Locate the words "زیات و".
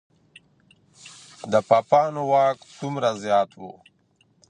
3.23-3.61